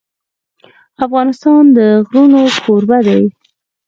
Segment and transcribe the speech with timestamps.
[1.05, 3.21] افغانستان د غرونه کوربه دی.